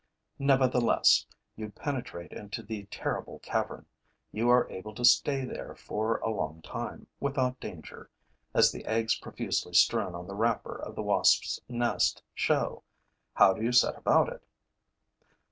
Nevertheless, 0.39 1.27
you 1.55 1.69
penetrate 1.69 2.31
into 2.31 2.63
the 2.63 2.85
terrible 2.89 3.37
cavern; 3.37 3.85
you 4.31 4.49
are 4.49 4.67
able 4.71 4.95
to 4.95 5.05
stay 5.05 5.45
there 5.45 5.75
for 5.75 6.17
a 6.21 6.29
long 6.31 6.63
time, 6.63 7.05
without 7.19 7.59
danger, 7.59 8.09
as 8.51 8.71
the 8.71 8.83
eggs 8.87 9.13
profusely 9.13 9.73
strewn 9.73 10.15
on 10.15 10.25
the 10.25 10.33
wrapper 10.33 10.73
of 10.75 10.95
the 10.95 11.03
wasps' 11.03 11.59
nest 11.69 12.23
show. 12.33 12.81
How 13.35 13.53
do 13.53 13.61
you 13.61 13.71
set 13.71 13.95
about 13.95 14.27
it? 14.33 14.41